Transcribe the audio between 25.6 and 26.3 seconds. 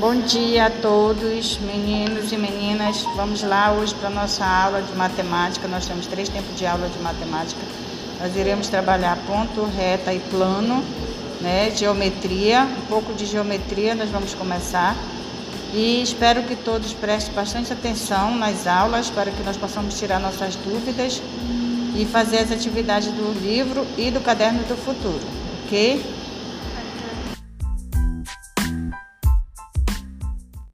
ok?